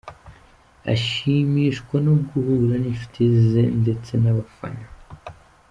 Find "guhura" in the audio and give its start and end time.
2.27-2.73